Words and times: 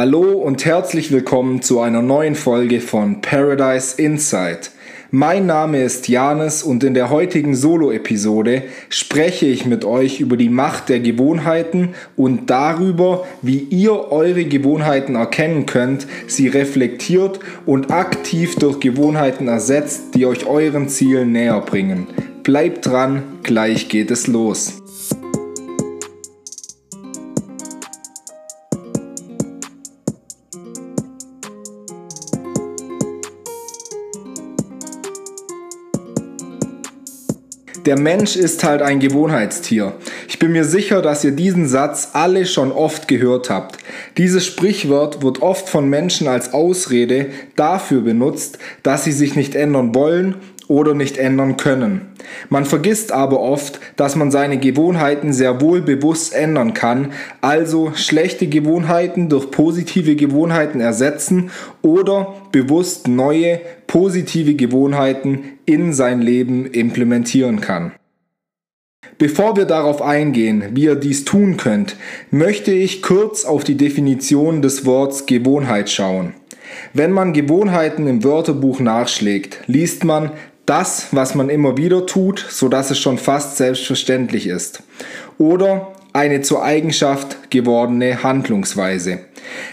Hallo 0.00 0.30
und 0.30 0.64
herzlich 0.64 1.10
willkommen 1.10 1.60
zu 1.60 1.80
einer 1.80 2.02
neuen 2.02 2.36
Folge 2.36 2.80
von 2.80 3.20
Paradise 3.20 4.00
Insight. 4.00 4.70
Mein 5.10 5.46
Name 5.46 5.82
ist 5.82 6.06
Janis 6.06 6.62
und 6.62 6.84
in 6.84 6.94
der 6.94 7.10
heutigen 7.10 7.56
Solo-Episode 7.56 8.62
spreche 8.90 9.46
ich 9.46 9.66
mit 9.66 9.84
euch 9.84 10.20
über 10.20 10.36
die 10.36 10.50
Macht 10.50 10.88
der 10.88 11.00
Gewohnheiten 11.00 11.96
und 12.14 12.48
darüber, 12.48 13.26
wie 13.42 13.58
ihr 13.58 14.12
eure 14.12 14.44
Gewohnheiten 14.44 15.16
erkennen 15.16 15.66
könnt, 15.66 16.06
sie 16.28 16.46
reflektiert 16.46 17.40
und 17.66 17.90
aktiv 17.90 18.54
durch 18.54 18.78
Gewohnheiten 18.78 19.48
ersetzt, 19.48 20.14
die 20.14 20.26
euch 20.26 20.46
euren 20.46 20.88
Zielen 20.88 21.32
näher 21.32 21.60
bringen. 21.60 22.06
Bleibt 22.44 22.86
dran, 22.86 23.24
gleich 23.42 23.88
geht 23.88 24.12
es 24.12 24.28
los. 24.28 24.77
Der 37.86 37.98
Mensch 37.98 38.36
ist 38.36 38.64
halt 38.64 38.82
ein 38.82 39.00
Gewohnheitstier. 39.00 39.94
Ich 40.28 40.38
bin 40.38 40.52
mir 40.52 40.64
sicher, 40.64 41.02
dass 41.02 41.24
ihr 41.24 41.32
diesen 41.32 41.68
Satz 41.68 42.10
alle 42.12 42.46
schon 42.46 42.72
oft 42.72 43.08
gehört 43.08 43.50
habt. 43.50 43.78
Dieses 44.16 44.46
Sprichwort 44.46 45.22
wird 45.22 45.42
oft 45.42 45.68
von 45.68 45.88
Menschen 45.88 46.28
als 46.28 46.52
Ausrede 46.52 47.26
dafür 47.56 48.00
benutzt, 48.00 48.58
dass 48.82 49.04
sie 49.04 49.12
sich 49.12 49.36
nicht 49.36 49.54
ändern 49.54 49.94
wollen 49.94 50.36
oder 50.68 50.94
nicht 50.94 51.16
ändern 51.16 51.56
können. 51.56 52.02
Man 52.50 52.64
vergisst 52.64 53.10
aber 53.10 53.40
oft, 53.40 53.80
dass 53.96 54.16
man 54.16 54.30
seine 54.30 54.58
Gewohnheiten 54.58 55.32
sehr 55.32 55.60
wohl 55.60 55.80
bewusst 55.80 56.34
ändern 56.34 56.74
kann, 56.74 57.12
also 57.40 57.92
schlechte 57.94 58.46
Gewohnheiten 58.46 59.28
durch 59.28 59.50
positive 59.50 60.14
Gewohnheiten 60.14 60.80
ersetzen 60.80 61.50
oder 61.82 62.34
bewusst 62.52 63.08
neue 63.08 63.60
positive 63.86 64.54
Gewohnheiten 64.54 65.58
in 65.64 65.92
sein 65.92 66.20
Leben 66.20 66.66
implementieren 66.66 67.60
kann. 67.60 67.92
Bevor 69.16 69.56
wir 69.56 69.64
darauf 69.64 70.02
eingehen, 70.02 70.64
wie 70.74 70.84
ihr 70.84 70.94
dies 70.94 71.24
tun 71.24 71.56
könnt, 71.56 71.96
möchte 72.30 72.72
ich 72.72 73.02
kurz 73.02 73.44
auf 73.44 73.64
die 73.64 73.76
Definition 73.76 74.62
des 74.62 74.84
Wortes 74.84 75.26
Gewohnheit 75.26 75.90
schauen. 75.90 76.34
Wenn 76.92 77.12
man 77.12 77.32
Gewohnheiten 77.32 78.06
im 78.06 78.22
Wörterbuch 78.22 78.80
nachschlägt, 78.80 79.58
liest 79.66 80.04
man 80.04 80.30
das, 80.68 81.08
was 81.12 81.34
man 81.34 81.48
immer 81.48 81.76
wieder 81.76 82.06
tut, 82.06 82.44
so 82.48 82.68
dass 82.68 82.90
es 82.90 82.98
schon 82.98 83.18
fast 83.18 83.56
selbstverständlich 83.56 84.46
ist. 84.46 84.82
Oder 85.38 85.92
eine 86.12 86.42
zur 86.42 86.62
Eigenschaft 86.62 87.50
gewordene 87.50 88.22
Handlungsweise. 88.22 89.20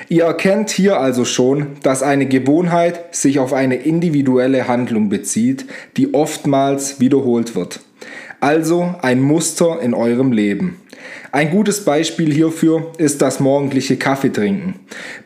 Ihr 0.10 0.24
erkennt 0.24 0.70
hier 0.70 1.00
also 1.00 1.26
schon, 1.26 1.78
dass 1.84 2.04
eine 2.04 2.28
Gewohnheit 2.28 3.16
sich 3.16 3.40
auf 3.40 3.52
eine 3.52 3.76
individuelle 3.76 4.68
Handlung 4.68 5.10
bezieht, 5.10 5.66
die 5.98 6.14
oftmals 6.14 7.00
wiederholt 7.00 7.56
wird. 7.56 7.82
Also 8.40 8.96
ein 9.02 9.22
Muster 9.22 9.82
in 9.82 9.94
eurem 9.94 10.32
Leben. 10.32 10.82
Ein 11.36 11.52
gutes 11.52 11.84
Beispiel 11.84 12.32
hierfür 12.32 12.94
ist 12.98 13.22
das 13.22 13.42
morgendliche 13.42 13.98
Kaffeetrinken. 13.98 14.76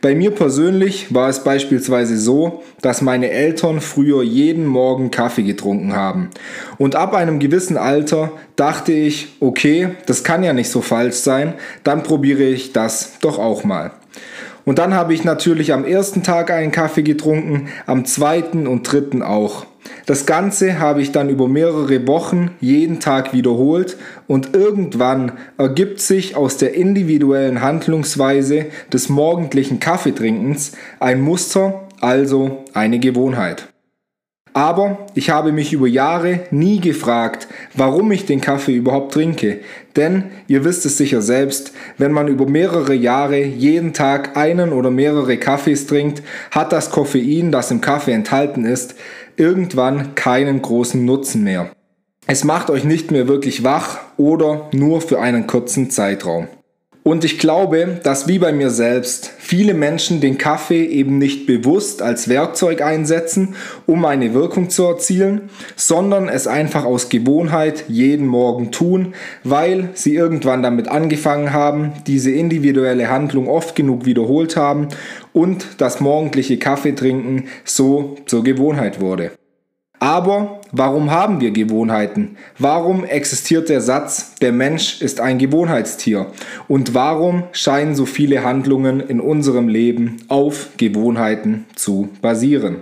Bei 0.00 0.12
mir 0.12 0.32
persönlich 0.32 1.14
war 1.14 1.28
es 1.28 1.44
beispielsweise 1.44 2.18
so, 2.18 2.64
dass 2.82 3.00
meine 3.00 3.30
Eltern 3.30 3.80
früher 3.80 4.24
jeden 4.24 4.66
Morgen 4.66 5.12
Kaffee 5.12 5.44
getrunken 5.44 5.94
haben. 5.94 6.30
Und 6.78 6.96
ab 6.96 7.14
einem 7.14 7.38
gewissen 7.38 7.76
Alter 7.76 8.32
dachte 8.56 8.90
ich, 8.92 9.36
okay, 9.38 9.90
das 10.06 10.24
kann 10.24 10.42
ja 10.42 10.52
nicht 10.52 10.70
so 10.70 10.80
falsch 10.80 11.14
sein, 11.14 11.54
dann 11.84 12.02
probiere 12.02 12.42
ich 12.42 12.72
das 12.72 13.20
doch 13.20 13.38
auch 13.38 13.62
mal. 13.62 13.92
Und 14.64 14.80
dann 14.80 14.94
habe 14.94 15.14
ich 15.14 15.22
natürlich 15.22 15.72
am 15.72 15.84
ersten 15.84 16.24
Tag 16.24 16.50
einen 16.50 16.72
Kaffee 16.72 17.04
getrunken, 17.04 17.68
am 17.86 18.04
zweiten 18.04 18.66
und 18.66 18.82
dritten 18.82 19.22
auch. 19.22 19.64
Das 20.06 20.26
Ganze 20.26 20.78
habe 20.78 21.02
ich 21.02 21.12
dann 21.12 21.28
über 21.28 21.48
mehrere 21.48 22.06
Wochen 22.06 22.50
jeden 22.60 23.00
Tag 23.00 23.32
wiederholt 23.32 23.96
und 24.26 24.54
irgendwann 24.54 25.32
ergibt 25.58 26.00
sich 26.00 26.36
aus 26.36 26.56
der 26.56 26.74
individuellen 26.74 27.60
Handlungsweise 27.60 28.66
des 28.92 29.08
morgendlichen 29.08 29.80
Kaffeetrinkens 29.80 30.72
ein 30.98 31.20
Muster, 31.20 31.88
also 32.00 32.64
eine 32.72 32.98
Gewohnheit. 32.98 33.70
Aber 34.52 35.06
ich 35.14 35.30
habe 35.30 35.52
mich 35.52 35.72
über 35.72 35.86
Jahre 35.86 36.40
nie 36.50 36.80
gefragt, 36.80 37.46
warum 37.74 38.10
ich 38.10 38.26
den 38.26 38.40
Kaffee 38.40 38.74
überhaupt 38.74 39.14
trinke. 39.14 39.60
Denn 39.94 40.24
ihr 40.48 40.64
wisst 40.64 40.84
es 40.86 40.98
sicher 40.98 41.22
selbst, 41.22 41.72
wenn 41.98 42.10
man 42.10 42.26
über 42.26 42.46
mehrere 42.46 42.94
Jahre 42.94 43.40
jeden 43.40 43.92
Tag 43.92 44.36
einen 44.36 44.72
oder 44.72 44.90
mehrere 44.90 45.36
Kaffees 45.36 45.86
trinkt, 45.86 46.22
hat 46.50 46.72
das 46.72 46.90
Koffein, 46.90 47.52
das 47.52 47.70
im 47.70 47.80
Kaffee 47.80 48.12
enthalten 48.12 48.64
ist, 48.64 48.96
irgendwann 49.40 50.14
keinen 50.14 50.62
großen 50.62 51.04
Nutzen 51.04 51.42
mehr. 51.42 51.72
Es 52.26 52.44
macht 52.44 52.70
euch 52.70 52.84
nicht 52.84 53.10
mehr 53.10 53.26
wirklich 53.26 53.64
wach 53.64 53.98
oder 54.16 54.68
nur 54.72 55.00
für 55.00 55.20
einen 55.20 55.48
kurzen 55.48 55.90
Zeitraum. 55.90 56.46
Und 57.02 57.24
ich 57.24 57.38
glaube, 57.38 57.98
dass 58.02 58.28
wie 58.28 58.38
bei 58.38 58.52
mir 58.52 58.68
selbst 58.68 59.32
viele 59.38 59.72
Menschen 59.72 60.20
den 60.20 60.36
Kaffee 60.36 60.84
eben 60.84 61.16
nicht 61.16 61.46
bewusst 61.46 62.02
als 62.02 62.28
Werkzeug 62.28 62.82
einsetzen, 62.82 63.54
um 63.86 64.04
eine 64.04 64.34
Wirkung 64.34 64.68
zu 64.68 64.84
erzielen, 64.84 65.48
sondern 65.76 66.28
es 66.28 66.46
einfach 66.46 66.84
aus 66.84 67.08
Gewohnheit 67.08 67.84
jeden 67.88 68.26
Morgen 68.26 68.70
tun, 68.70 69.14
weil 69.44 69.88
sie 69.94 70.14
irgendwann 70.14 70.62
damit 70.62 70.88
angefangen 70.88 71.54
haben, 71.54 71.92
diese 72.06 72.32
individuelle 72.32 73.08
Handlung 73.08 73.48
oft 73.48 73.74
genug 73.74 74.04
wiederholt 74.04 74.56
haben 74.56 74.88
und 75.32 75.66
das 75.78 76.00
morgendliche 76.00 76.58
Kaffeetrinken 76.58 77.48
so 77.64 78.16
zur 78.26 78.44
Gewohnheit 78.44 79.00
wurde. 79.00 79.32
Aber 80.02 80.62
warum 80.72 81.10
haben 81.10 81.42
wir 81.42 81.50
Gewohnheiten? 81.50 82.36
Warum 82.58 83.04
existiert 83.04 83.68
der 83.68 83.82
Satz, 83.82 84.34
der 84.36 84.50
Mensch 84.50 85.02
ist 85.02 85.20
ein 85.20 85.36
Gewohnheitstier? 85.36 86.28
Und 86.68 86.94
warum 86.94 87.44
scheinen 87.52 87.94
so 87.94 88.06
viele 88.06 88.42
Handlungen 88.42 89.00
in 89.00 89.20
unserem 89.20 89.68
Leben 89.68 90.16
auf 90.28 90.70
Gewohnheiten 90.78 91.66
zu 91.74 92.08
basieren? 92.22 92.78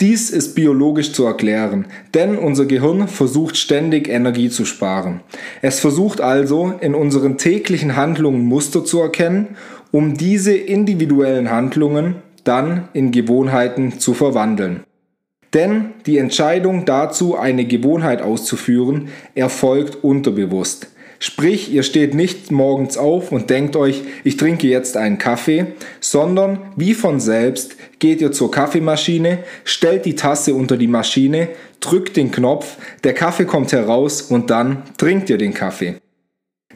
Dies 0.00 0.30
ist 0.30 0.54
biologisch 0.54 1.12
zu 1.12 1.24
erklären, 1.24 1.86
denn 2.14 2.36
unser 2.36 2.66
Gehirn 2.66 3.06
versucht 3.06 3.56
ständig 3.56 4.08
Energie 4.08 4.50
zu 4.50 4.64
sparen. 4.64 5.20
Es 5.62 5.78
versucht 5.78 6.20
also 6.20 6.72
in 6.80 6.96
unseren 6.96 7.38
täglichen 7.38 7.94
Handlungen 7.94 8.44
Muster 8.44 8.84
zu 8.84 9.00
erkennen, 9.00 9.56
um 9.94 10.14
diese 10.14 10.56
individuellen 10.56 11.52
Handlungen 11.52 12.16
dann 12.42 12.88
in 12.94 13.12
Gewohnheiten 13.12 14.00
zu 14.00 14.12
verwandeln. 14.12 14.82
Denn 15.52 15.92
die 16.04 16.18
Entscheidung 16.18 16.84
dazu, 16.84 17.36
eine 17.36 17.64
Gewohnheit 17.64 18.20
auszuführen, 18.20 19.10
erfolgt 19.36 20.02
unterbewusst. 20.02 20.88
Sprich, 21.20 21.72
ihr 21.72 21.84
steht 21.84 22.12
nicht 22.12 22.50
morgens 22.50 22.98
auf 22.98 23.30
und 23.30 23.50
denkt 23.50 23.76
euch, 23.76 24.02
ich 24.24 24.36
trinke 24.36 24.66
jetzt 24.66 24.96
einen 24.96 25.18
Kaffee, 25.18 25.66
sondern 26.00 26.58
wie 26.74 26.94
von 26.94 27.20
selbst 27.20 27.76
geht 28.00 28.20
ihr 28.20 28.32
zur 28.32 28.50
Kaffeemaschine, 28.50 29.44
stellt 29.62 30.06
die 30.06 30.16
Tasse 30.16 30.54
unter 30.54 30.76
die 30.76 30.88
Maschine, 30.88 31.50
drückt 31.78 32.16
den 32.16 32.32
Knopf, 32.32 32.78
der 33.04 33.14
Kaffee 33.14 33.44
kommt 33.44 33.72
heraus 33.72 34.22
und 34.22 34.50
dann 34.50 34.82
trinkt 34.98 35.30
ihr 35.30 35.38
den 35.38 35.54
Kaffee. 35.54 36.00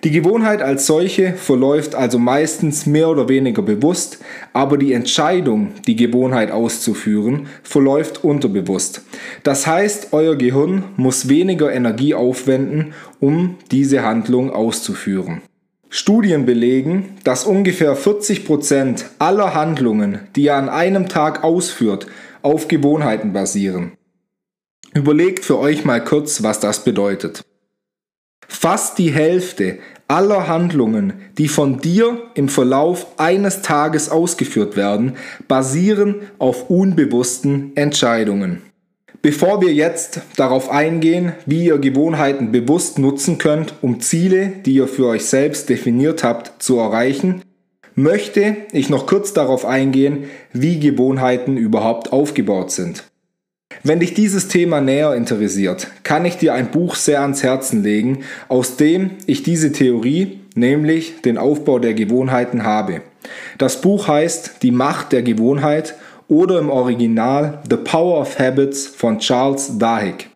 Die 0.04 0.12
Gewohnheit 0.12 0.62
als 0.62 0.86
solche 0.86 1.32
verläuft 1.32 1.96
also 1.96 2.18
meistens 2.18 2.86
mehr 2.86 3.08
oder 3.08 3.28
weniger 3.28 3.62
bewusst, 3.62 4.18
aber 4.52 4.78
die 4.78 4.92
Entscheidung, 4.92 5.72
die 5.88 5.96
Gewohnheit 5.96 6.52
auszuführen, 6.52 7.48
verläuft 7.64 8.22
unterbewusst. 8.22 9.02
Das 9.42 9.66
heißt, 9.66 10.08
euer 10.12 10.36
Gehirn 10.36 10.84
muss 10.96 11.28
weniger 11.28 11.72
Energie 11.72 12.14
aufwenden, 12.14 12.94
um 13.18 13.56
diese 13.72 14.04
Handlung 14.04 14.50
auszuführen. 14.50 15.42
Studien 15.90 16.46
belegen, 16.46 17.16
dass 17.24 17.44
ungefähr 17.44 17.96
40 17.96 18.46
Prozent 18.46 19.06
aller 19.18 19.54
Handlungen, 19.54 20.20
die 20.36 20.44
ihr 20.44 20.54
an 20.54 20.68
einem 20.68 21.08
Tag 21.08 21.42
ausführt, 21.42 22.06
auf 22.42 22.68
Gewohnheiten 22.68 23.32
basieren. 23.32 23.92
Überlegt 24.94 25.44
für 25.44 25.58
euch 25.58 25.84
mal 25.84 26.04
kurz, 26.04 26.42
was 26.42 26.60
das 26.60 26.84
bedeutet. 26.84 27.42
Fast 28.60 28.98
die 28.98 29.12
Hälfte 29.12 29.78
aller 30.08 30.48
Handlungen, 30.48 31.12
die 31.38 31.48
von 31.48 31.80
dir 31.80 32.22
im 32.34 32.48
Verlauf 32.48 33.06
eines 33.18 33.62
Tages 33.62 34.08
ausgeführt 34.08 34.76
werden, 34.76 35.16
basieren 35.46 36.16
auf 36.38 36.68
unbewussten 36.68 37.76
Entscheidungen. 37.76 38.62
Bevor 39.22 39.60
wir 39.60 39.72
jetzt 39.72 40.22
darauf 40.36 40.70
eingehen, 40.70 41.32
wie 41.46 41.66
ihr 41.66 41.78
Gewohnheiten 41.78 42.50
bewusst 42.50 42.98
nutzen 42.98 43.38
könnt, 43.38 43.74
um 43.80 44.00
Ziele, 44.00 44.48
die 44.66 44.74
ihr 44.74 44.88
für 44.88 45.06
euch 45.06 45.26
selbst 45.26 45.68
definiert 45.68 46.24
habt, 46.24 46.62
zu 46.62 46.78
erreichen, 46.78 47.42
möchte 47.94 48.56
ich 48.72 48.90
noch 48.90 49.06
kurz 49.06 49.32
darauf 49.32 49.64
eingehen, 49.64 50.24
wie 50.52 50.80
Gewohnheiten 50.80 51.56
überhaupt 51.56 52.12
aufgebaut 52.12 52.70
sind. 52.70 53.04
Wenn 53.82 54.00
dich 54.00 54.14
dieses 54.14 54.48
Thema 54.48 54.80
näher 54.80 55.14
interessiert, 55.14 55.88
kann 56.02 56.24
ich 56.24 56.36
dir 56.36 56.54
ein 56.54 56.70
Buch 56.70 56.96
sehr 56.96 57.20
ans 57.20 57.42
Herzen 57.42 57.82
legen, 57.82 58.24
aus 58.48 58.76
dem 58.76 59.10
ich 59.26 59.42
diese 59.42 59.72
Theorie, 59.72 60.40
nämlich 60.54 61.22
den 61.22 61.38
Aufbau 61.38 61.78
der 61.78 61.94
Gewohnheiten, 61.94 62.64
habe. 62.64 63.02
Das 63.56 63.80
Buch 63.80 64.08
heißt 64.08 64.62
Die 64.62 64.70
Macht 64.70 65.12
der 65.12 65.22
Gewohnheit 65.22 65.94
oder 66.28 66.58
im 66.58 66.70
Original 66.70 67.62
The 67.68 67.76
Power 67.76 68.20
of 68.20 68.38
Habits 68.38 68.86
von 68.86 69.18
Charles 69.18 69.78
Duhigg. 69.78 70.26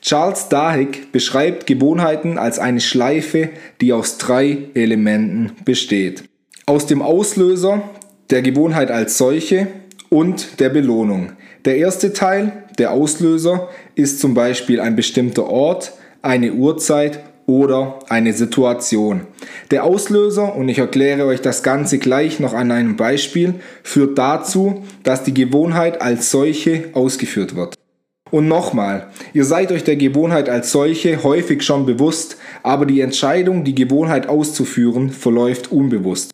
Charles 0.00 0.48
Duhigg 0.48 1.10
beschreibt 1.10 1.66
Gewohnheiten 1.66 2.38
als 2.38 2.58
eine 2.58 2.80
Schleife, 2.80 3.50
die 3.80 3.92
aus 3.92 4.18
drei 4.18 4.58
Elementen 4.74 5.52
besteht. 5.64 6.24
Aus 6.66 6.86
dem 6.86 7.02
Auslöser, 7.02 7.82
der 8.30 8.42
Gewohnheit 8.42 8.90
als 8.90 9.18
solche 9.18 9.68
und 10.08 10.60
der 10.60 10.68
Belohnung. 10.68 11.32
Der 11.64 11.76
erste 11.78 12.12
Teil, 12.12 12.64
der 12.78 12.92
Auslöser, 12.92 13.68
ist 13.94 14.20
zum 14.20 14.34
Beispiel 14.34 14.80
ein 14.80 14.96
bestimmter 14.96 15.46
Ort, 15.46 15.92
eine 16.22 16.52
Uhrzeit 16.52 17.20
oder 17.46 18.00
eine 18.08 18.32
Situation. 18.32 19.22
Der 19.70 19.84
Auslöser, 19.84 20.56
und 20.56 20.68
ich 20.68 20.78
erkläre 20.78 21.26
euch 21.26 21.40
das 21.40 21.62
Ganze 21.62 21.98
gleich 21.98 22.40
noch 22.40 22.54
an 22.54 22.70
einem 22.70 22.96
Beispiel, 22.96 23.54
führt 23.82 24.18
dazu, 24.18 24.84
dass 25.04 25.22
die 25.22 25.34
Gewohnheit 25.34 26.02
als 26.02 26.30
solche 26.30 26.90
ausgeführt 26.92 27.54
wird. 27.54 27.74
Und 28.32 28.48
nochmal, 28.48 29.08
ihr 29.34 29.44
seid 29.44 29.70
euch 29.70 29.84
der 29.84 29.94
Gewohnheit 29.94 30.48
als 30.48 30.72
solche 30.72 31.22
häufig 31.22 31.62
schon 31.62 31.86
bewusst, 31.86 32.36
aber 32.64 32.84
die 32.84 33.00
Entscheidung, 33.00 33.62
die 33.62 33.76
Gewohnheit 33.76 34.28
auszuführen, 34.28 35.10
verläuft 35.10 35.70
unbewusst. 35.70 36.32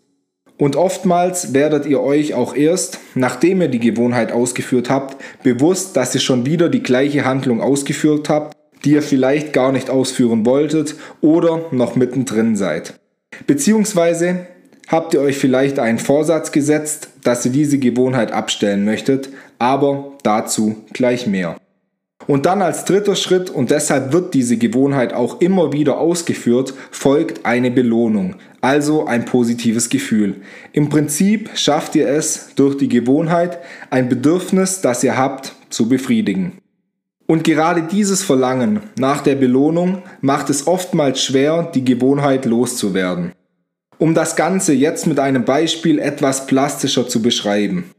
Und 0.58 0.76
oftmals 0.76 1.54
werdet 1.54 1.86
ihr 1.86 2.00
euch 2.00 2.34
auch 2.34 2.54
erst, 2.54 2.98
nachdem 3.14 3.62
ihr 3.62 3.68
die 3.68 3.80
Gewohnheit 3.80 4.32
ausgeführt 4.32 4.90
habt, 4.90 5.16
bewusst, 5.42 5.96
dass 5.96 6.14
ihr 6.14 6.20
schon 6.20 6.46
wieder 6.46 6.68
die 6.68 6.82
gleiche 6.82 7.24
Handlung 7.24 7.60
ausgeführt 7.60 8.28
habt, 8.28 8.56
die 8.84 8.92
ihr 8.92 9.02
vielleicht 9.02 9.52
gar 9.52 9.72
nicht 9.72 9.90
ausführen 9.90 10.44
wolltet 10.46 10.94
oder 11.20 11.66
noch 11.70 11.96
mittendrin 11.96 12.56
seid. 12.56 12.94
Beziehungsweise 13.46 14.46
habt 14.88 15.14
ihr 15.14 15.20
euch 15.20 15.38
vielleicht 15.38 15.78
einen 15.78 15.98
Vorsatz 15.98 16.52
gesetzt, 16.52 17.08
dass 17.24 17.46
ihr 17.46 17.52
diese 17.52 17.78
Gewohnheit 17.78 18.32
abstellen 18.32 18.84
möchtet, 18.84 19.30
aber 19.58 20.12
dazu 20.22 20.76
gleich 20.92 21.26
mehr. 21.26 21.56
Und 22.26 22.46
dann 22.46 22.62
als 22.62 22.84
dritter 22.84 23.16
Schritt, 23.16 23.50
und 23.50 23.70
deshalb 23.70 24.12
wird 24.12 24.34
diese 24.34 24.56
Gewohnheit 24.56 25.12
auch 25.12 25.40
immer 25.40 25.72
wieder 25.72 25.98
ausgeführt, 25.98 26.74
folgt 26.90 27.44
eine 27.44 27.70
Belohnung, 27.70 28.36
also 28.60 29.06
ein 29.06 29.24
positives 29.24 29.88
Gefühl. 29.88 30.36
Im 30.72 30.88
Prinzip 30.88 31.50
schafft 31.54 31.94
ihr 31.96 32.08
es 32.08 32.50
durch 32.54 32.76
die 32.76 32.88
Gewohnheit, 32.88 33.58
ein 33.90 34.08
Bedürfnis, 34.08 34.80
das 34.80 35.02
ihr 35.02 35.16
habt, 35.16 35.54
zu 35.70 35.88
befriedigen. 35.88 36.58
Und 37.26 37.44
gerade 37.44 37.82
dieses 37.82 38.22
Verlangen 38.22 38.80
nach 38.98 39.22
der 39.22 39.36
Belohnung 39.36 40.02
macht 40.20 40.50
es 40.50 40.66
oftmals 40.66 41.22
schwer, 41.22 41.70
die 41.74 41.84
Gewohnheit 41.84 42.44
loszuwerden. 42.44 43.32
Um 43.98 44.14
das 44.14 44.36
Ganze 44.36 44.72
jetzt 44.72 45.06
mit 45.06 45.18
einem 45.18 45.44
Beispiel 45.44 45.98
etwas 45.98 46.46
plastischer 46.46 47.08
zu 47.08 47.22
beschreiben. 47.22 47.90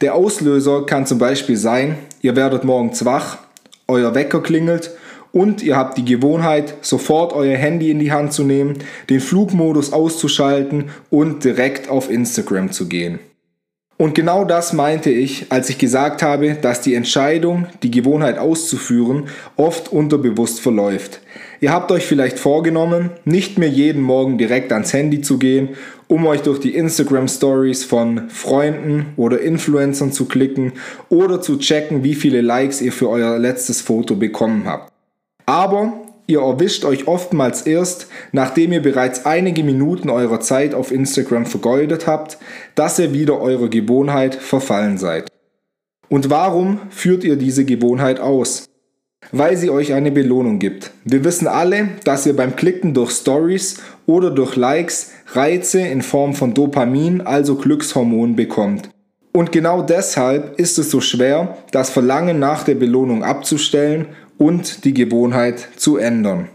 Der 0.00 0.14
Auslöser 0.14 0.86
kann 0.86 1.06
zum 1.06 1.18
Beispiel 1.18 1.56
sein, 1.56 1.96
ihr 2.22 2.34
werdet 2.34 2.64
morgens 2.64 3.04
wach 3.04 3.38
euer 3.92 4.14
Wecker 4.14 4.42
klingelt 4.42 4.90
und 5.32 5.62
ihr 5.62 5.76
habt 5.76 5.96
die 5.98 6.04
Gewohnheit, 6.04 6.74
sofort 6.80 7.32
euer 7.32 7.56
Handy 7.56 7.90
in 7.90 7.98
die 7.98 8.12
Hand 8.12 8.32
zu 8.32 8.42
nehmen, 8.42 8.78
den 9.08 9.20
Flugmodus 9.20 9.92
auszuschalten 9.92 10.90
und 11.10 11.44
direkt 11.44 11.88
auf 11.88 12.10
Instagram 12.10 12.72
zu 12.72 12.88
gehen. 12.88 13.18
Und 13.98 14.14
genau 14.14 14.44
das 14.44 14.72
meinte 14.72 15.10
ich, 15.10 15.52
als 15.52 15.68
ich 15.68 15.78
gesagt 15.78 16.22
habe, 16.22 16.54
dass 16.54 16.80
die 16.80 16.94
Entscheidung, 16.94 17.66
die 17.82 17.90
Gewohnheit 17.90 18.36
auszuführen, 18.36 19.28
oft 19.56 19.92
unterbewusst 19.92 20.60
verläuft. 20.60 21.20
Ihr 21.62 21.72
habt 21.72 21.92
euch 21.92 22.04
vielleicht 22.06 22.40
vorgenommen, 22.40 23.10
nicht 23.24 23.56
mehr 23.56 23.68
jeden 23.68 24.02
Morgen 24.02 24.36
direkt 24.36 24.72
ans 24.72 24.92
Handy 24.92 25.20
zu 25.20 25.38
gehen, 25.38 25.68
um 26.08 26.26
euch 26.26 26.42
durch 26.42 26.58
die 26.58 26.74
Instagram 26.74 27.28
Stories 27.28 27.84
von 27.84 28.28
Freunden 28.30 29.12
oder 29.16 29.40
Influencern 29.40 30.10
zu 30.10 30.24
klicken 30.24 30.72
oder 31.08 31.40
zu 31.40 31.58
checken, 31.58 32.02
wie 32.02 32.16
viele 32.16 32.40
Likes 32.40 32.82
ihr 32.82 32.90
für 32.90 33.08
euer 33.08 33.38
letztes 33.38 33.80
Foto 33.80 34.16
bekommen 34.16 34.64
habt. 34.66 34.92
Aber 35.46 36.00
Ihr 36.28 36.40
erwischt 36.40 36.84
euch 36.84 37.08
oftmals 37.08 37.62
erst, 37.62 38.06
nachdem 38.30 38.72
ihr 38.72 38.80
bereits 38.80 39.26
einige 39.26 39.64
Minuten 39.64 40.08
eurer 40.08 40.40
Zeit 40.40 40.72
auf 40.72 40.92
Instagram 40.92 41.46
vergeudet 41.46 42.06
habt, 42.06 42.38
dass 42.76 42.98
ihr 43.00 43.12
wieder 43.12 43.40
eurer 43.40 43.68
Gewohnheit 43.68 44.36
verfallen 44.36 44.98
seid. 44.98 45.28
Und 46.08 46.30
warum 46.30 46.78
führt 46.90 47.24
ihr 47.24 47.36
diese 47.36 47.64
Gewohnheit 47.64 48.20
aus? 48.20 48.71
Weil 49.32 49.56
sie 49.56 49.70
euch 49.70 49.94
eine 49.94 50.12
Belohnung 50.12 50.58
gibt. 50.58 50.90
Wir 51.04 51.24
wissen 51.24 51.48
alle, 51.48 51.88
dass 52.04 52.26
ihr 52.26 52.36
beim 52.36 52.54
Klicken 52.54 52.94
durch 52.94 53.12
Stories 53.12 53.78
oder 54.06 54.30
durch 54.30 54.56
Likes 54.56 55.10
Reize 55.32 55.80
in 55.80 56.02
Form 56.02 56.34
von 56.34 56.52
Dopamin, 56.52 57.22
also 57.22 57.56
Glückshormon, 57.56 58.36
bekommt. 58.36 58.90
Und 59.32 59.50
genau 59.50 59.80
deshalb 59.80 60.60
ist 60.60 60.78
es 60.78 60.90
so 60.90 61.00
schwer, 61.00 61.56
das 61.70 61.88
Verlangen 61.88 62.38
nach 62.38 62.64
der 62.64 62.74
Belohnung 62.74 63.24
abzustellen 63.24 64.06
und 64.36 64.84
die 64.84 64.92
Gewohnheit 64.92 65.68
zu 65.76 65.96
ändern. 65.96 66.48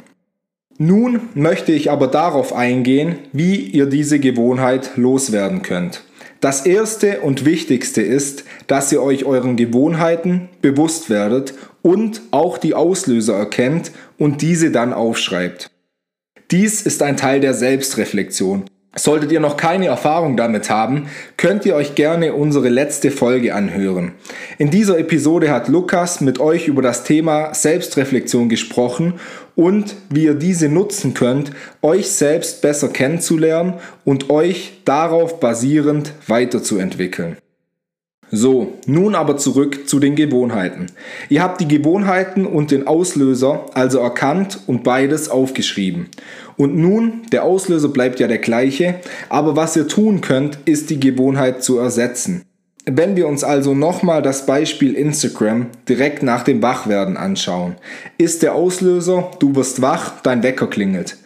Nun 0.77 1.21
möchte 1.33 1.71
ich 1.71 1.89
aber 1.89 2.05
darauf 2.05 2.53
eingehen, 2.53 3.15
wie 3.33 3.55
ihr 3.55 3.87
diese 3.87 4.19
Gewohnheit 4.19 4.91
loswerden 4.95 5.63
könnt. 5.63 6.03
Das 6.39 6.67
erste 6.67 7.21
und 7.21 7.45
wichtigste 7.45 8.03
ist, 8.03 8.43
dass 8.67 8.91
ihr 8.91 9.01
euch 9.01 9.25
euren 9.25 9.55
Gewohnheiten 9.55 10.49
bewusst 10.61 11.09
werdet 11.09 11.55
und 11.87 12.21
auch 12.31 12.57
die 12.57 12.73
Auslöser 12.73 13.35
erkennt 13.35 13.91
und 14.17 14.41
diese 14.41 14.71
dann 14.71 14.91
aufschreibt. 14.91 15.71
Dies 16.51 16.81
ist 16.81 17.01
ein 17.01 17.15
Teil 17.15 17.39
der 17.39 17.53
Selbstreflexion 17.53 18.65
Solltet 18.97 19.31
ihr 19.31 19.39
noch 19.39 19.57
keine 19.57 19.87
Erfahrung 19.87 20.37
damit 20.37 20.71
haben, 20.71 21.07
könnt 21.37 21.65
ihr 21.65 21.75
euch 21.75 21.93
gerne 21.93 22.33
unsere 22.33 22.69
letzte 22.69 23.11
Folge 23.11 23.53
anhören. 23.53 24.13
In 24.57 24.71
dieser 24.71 24.97
Episode 24.97 25.51
hat 25.51 25.67
Lukas 25.67 26.19
mit 26.19 26.39
euch 26.39 26.67
über 26.67 26.81
das 26.81 27.03
Thema 27.03 27.53
Selbstreflexion 27.53 28.49
gesprochen 28.49 29.19
und 29.55 29.95
wie 30.09 30.23
ihr 30.23 30.33
diese 30.33 30.67
nutzen 30.67 31.13
könnt, 31.13 31.51
euch 31.83 32.09
selbst 32.09 32.63
besser 32.63 32.89
kennenzulernen 32.89 33.75
und 34.03 34.31
euch 34.31 34.81
darauf 34.83 35.39
basierend 35.39 36.13
weiterzuentwickeln. 36.25 37.37
So, 38.29 38.73
nun 38.85 39.15
aber 39.15 39.37
zurück 39.37 39.87
zu 39.87 39.99
den 39.99 40.15
Gewohnheiten. 40.15 40.87
Ihr 41.29 41.41
habt 41.41 41.61
die 41.61 41.67
Gewohnheiten 41.67 42.45
und 42.45 42.71
den 42.71 42.85
Auslöser 42.85 43.67
also 43.73 43.99
erkannt 43.99 44.59
und 44.67 44.83
beides 44.83 45.29
aufgeschrieben. 45.29 46.07
Und 46.57 46.75
nun, 46.75 47.21
der 47.31 47.43
Auslöser 47.43 47.87
bleibt 47.87 48.19
ja 48.19 48.27
der 48.27 48.39
gleiche, 48.39 48.95
aber 49.29 49.55
was 49.55 49.77
ihr 49.77 49.87
tun 49.87 50.19
könnt, 50.19 50.57
ist 50.65 50.89
die 50.89 50.99
Gewohnheit 50.99 51.63
zu 51.63 51.77
ersetzen. 51.77 52.43
Wenn 52.89 53.15
wir 53.15 53.27
uns 53.27 53.43
also 53.43 53.73
nochmal 53.73 54.21
das 54.21 54.45
Beispiel 54.45 54.93
Instagram 54.93 55.67
direkt 55.87 56.23
nach 56.23 56.43
dem 56.43 56.61
Wachwerden 56.61 57.17
anschauen, 57.17 57.75
ist 58.17 58.43
der 58.43 58.55
Auslöser, 58.55 59.31
du 59.39 59.55
wirst 59.55 59.81
wach, 59.81 60.21
dein 60.21 60.41
Wecker 60.41 60.67
klingelt. 60.67 61.17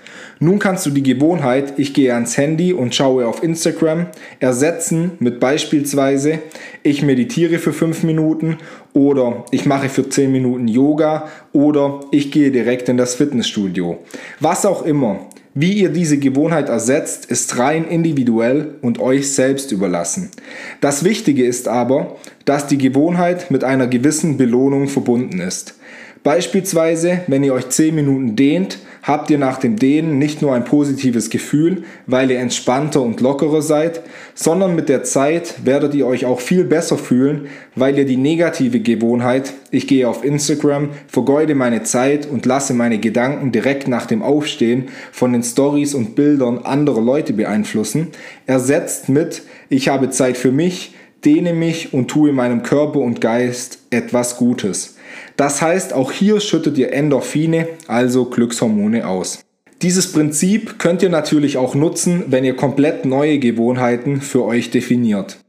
Nun 0.43 0.57
kannst 0.57 0.87
du 0.87 0.89
die 0.89 1.03
Gewohnheit, 1.03 1.75
ich 1.77 1.93
gehe 1.93 2.15
ans 2.15 2.35
Handy 2.35 2.73
und 2.73 2.95
schaue 2.95 3.27
auf 3.27 3.43
Instagram, 3.43 4.07
ersetzen 4.39 5.11
mit 5.19 5.39
beispielsweise, 5.39 6.39
ich 6.81 7.03
meditiere 7.03 7.59
für 7.59 7.73
5 7.73 8.01
Minuten 8.01 8.57
oder 8.93 9.45
ich 9.51 9.67
mache 9.67 9.87
für 9.87 10.09
10 10.09 10.31
Minuten 10.31 10.67
Yoga 10.67 11.27
oder 11.53 11.99
ich 12.09 12.31
gehe 12.31 12.49
direkt 12.49 12.89
in 12.89 12.97
das 12.97 13.13
Fitnessstudio. 13.13 13.99
Was 14.39 14.65
auch 14.65 14.83
immer. 14.83 15.27
Wie 15.53 15.73
ihr 15.73 15.89
diese 15.89 16.17
Gewohnheit 16.17 16.69
ersetzt, 16.69 17.25
ist 17.25 17.59
rein 17.59 17.85
individuell 17.85 18.79
und 18.81 18.99
euch 18.99 19.33
selbst 19.33 19.71
überlassen. 19.71 20.31
Das 20.79 21.03
Wichtige 21.03 21.45
ist 21.45 21.67
aber, 21.67 22.15
dass 22.45 22.65
die 22.65 22.79
Gewohnheit 22.79 23.51
mit 23.51 23.63
einer 23.63 23.85
gewissen 23.85 24.37
Belohnung 24.37 24.87
verbunden 24.87 25.39
ist. 25.39 25.75
Beispielsweise, 26.23 27.21
wenn 27.25 27.43
ihr 27.43 27.55
euch 27.55 27.69
10 27.69 27.95
Minuten 27.95 28.35
dehnt, 28.35 28.77
habt 29.01 29.31
ihr 29.31 29.39
nach 29.39 29.57
dem 29.57 29.77
Dehnen 29.77 30.19
nicht 30.19 30.43
nur 30.43 30.53
ein 30.53 30.65
positives 30.65 31.31
Gefühl, 31.31 31.83
weil 32.05 32.29
ihr 32.29 32.39
entspannter 32.39 33.01
und 33.01 33.21
lockerer 33.21 33.63
seid, 33.63 34.01
sondern 34.35 34.75
mit 34.75 34.87
der 34.87 35.03
Zeit 35.03 35.65
werdet 35.65 35.95
ihr 35.95 36.05
euch 36.05 36.25
auch 36.25 36.39
viel 36.39 36.63
besser 36.63 36.99
fühlen, 36.99 37.47
weil 37.75 37.97
ihr 37.97 38.05
die 38.05 38.17
negative 38.17 38.81
Gewohnheit, 38.81 39.53
ich 39.71 39.87
gehe 39.87 40.07
auf 40.07 40.23
Instagram, 40.23 40.89
vergeude 41.07 41.55
meine 41.55 41.81
Zeit 41.81 42.27
und 42.27 42.45
lasse 42.45 42.75
meine 42.75 42.99
Gedanken 42.99 43.51
direkt 43.51 43.87
nach 43.87 44.05
dem 44.05 44.21
Aufstehen 44.21 44.89
von 45.11 45.33
den 45.33 45.41
Stories 45.41 45.95
und 45.95 46.15
Bildern 46.15 46.59
anderer 46.59 47.01
Leute 47.01 47.33
beeinflussen, 47.33 48.09
ersetzt 48.45 49.09
mit, 49.09 49.41
ich 49.69 49.89
habe 49.89 50.11
Zeit 50.11 50.37
für 50.37 50.51
mich, 50.51 50.93
dehne 51.25 51.53
mich 51.53 51.95
und 51.95 52.09
tue 52.09 52.31
meinem 52.31 52.61
Körper 52.61 52.99
und 52.99 53.21
Geist 53.21 53.79
etwas 53.89 54.37
Gutes. 54.37 54.97
Das 55.41 55.59
heißt, 55.59 55.93
auch 55.93 56.11
hier 56.11 56.39
schüttet 56.39 56.77
ihr 56.77 56.93
Endorphine, 56.93 57.67
also 57.87 58.25
Glückshormone 58.25 59.07
aus. 59.07 59.39
Dieses 59.81 60.11
Prinzip 60.11 60.77
könnt 60.77 61.01
ihr 61.01 61.09
natürlich 61.09 61.57
auch 61.57 61.73
nutzen, 61.73 62.25
wenn 62.27 62.45
ihr 62.45 62.55
komplett 62.55 63.05
neue 63.05 63.39
Gewohnheiten 63.39 64.21
für 64.21 64.45
euch 64.45 64.69
definiert. 64.69 65.39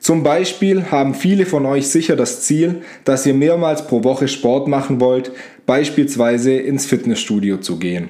Zum 0.00 0.22
Beispiel 0.22 0.90
haben 0.90 1.12
viele 1.12 1.44
von 1.44 1.66
euch 1.66 1.88
sicher 1.88 2.16
das 2.16 2.40
Ziel, 2.40 2.80
dass 3.04 3.26
ihr 3.26 3.34
mehrmals 3.34 3.86
pro 3.86 4.04
Woche 4.04 4.26
Sport 4.26 4.68
machen 4.68 5.02
wollt, 5.02 5.32
beispielsweise 5.66 6.52
ins 6.52 6.86
Fitnessstudio 6.86 7.58
zu 7.58 7.76
gehen. 7.76 8.08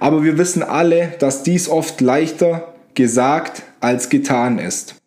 Aber 0.00 0.24
wir 0.24 0.38
wissen 0.38 0.62
alle, 0.62 1.12
dass 1.18 1.42
dies 1.42 1.68
oft 1.68 2.00
leichter 2.00 2.72
gesagt 2.94 3.62
als 3.80 4.08
getan 4.08 4.58
ist. 4.58 4.97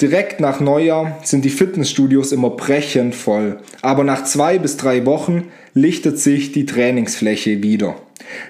Direkt 0.00 0.40
nach 0.40 0.60
Neujahr 0.60 1.18
sind 1.22 1.44
die 1.44 1.50
Fitnessstudios 1.50 2.32
immer 2.32 2.50
brechend 2.50 3.14
voll, 3.14 3.58
aber 3.82 4.04
nach 4.04 4.24
zwei 4.24 4.58
bis 4.58 4.76
drei 4.76 5.04
Wochen 5.06 5.48
lichtet 5.74 6.18
sich 6.18 6.52
die 6.52 6.66
Trainingsfläche 6.66 7.62
wieder. 7.62 7.96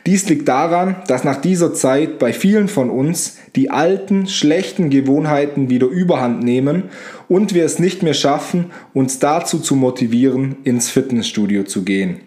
Dies 0.07 0.29
liegt 0.29 0.49
daran, 0.49 0.97
dass 1.09 1.25
nach 1.25 1.41
dieser 1.41 1.75
Zeit 1.75 2.19
bei 2.19 2.33
vielen 2.33 2.69
von 2.69 2.91
uns 2.91 3.39
die 3.57 3.71
alten, 3.71 4.27
schlechten 4.27 4.91
Gewohnheiten 4.91 5.71
wieder 5.71 5.87
überhand 5.89 6.43
nehmen 6.43 6.85
und 7.29 7.55
wir 7.55 7.65
es 7.65 7.79
nicht 7.79 8.03
mehr 8.03 8.15
schaffen, 8.15 8.67
uns 8.95 9.19
dazu 9.19 9.59
zu 9.59 9.75
motivieren, 9.75 10.57
ins 10.65 10.91
Fitnessstudio 10.91 11.65
zu 11.65 11.85
gehen. 11.85 12.21